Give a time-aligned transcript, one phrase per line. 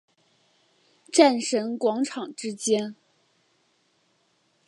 [1.13, 2.95] 战神广场之间。